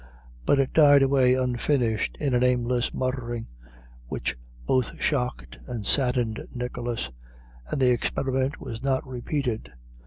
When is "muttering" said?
2.91-3.45